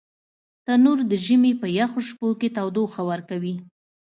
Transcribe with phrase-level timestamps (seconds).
[0.65, 3.55] تنور د ژمي په یخو شپو کې تودوخه ورکوي